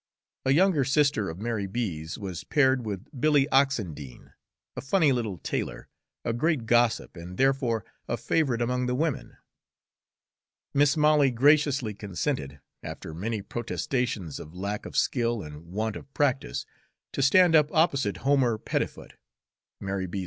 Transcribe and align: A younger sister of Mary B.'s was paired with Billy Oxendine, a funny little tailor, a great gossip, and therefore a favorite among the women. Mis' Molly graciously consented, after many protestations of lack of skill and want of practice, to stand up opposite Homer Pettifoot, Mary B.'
A 0.45 0.51
younger 0.51 0.83
sister 0.83 1.29
of 1.29 1.37
Mary 1.37 1.67
B.'s 1.67 2.17
was 2.17 2.43
paired 2.43 2.83
with 2.87 3.05
Billy 3.21 3.47
Oxendine, 3.51 4.33
a 4.75 4.81
funny 4.81 5.11
little 5.11 5.37
tailor, 5.37 5.89
a 6.25 6.33
great 6.33 6.65
gossip, 6.65 7.15
and 7.15 7.37
therefore 7.37 7.85
a 8.07 8.17
favorite 8.17 8.63
among 8.63 8.87
the 8.87 8.95
women. 8.95 9.37
Mis' 10.73 10.97
Molly 10.97 11.29
graciously 11.29 11.93
consented, 11.93 12.59
after 12.81 13.13
many 13.13 13.43
protestations 13.43 14.39
of 14.39 14.55
lack 14.55 14.87
of 14.87 14.97
skill 14.97 15.43
and 15.43 15.67
want 15.67 15.95
of 15.95 16.11
practice, 16.15 16.65
to 17.13 17.21
stand 17.21 17.55
up 17.55 17.69
opposite 17.71 18.17
Homer 18.25 18.57
Pettifoot, 18.57 19.13
Mary 19.79 20.07
B.' 20.07 20.19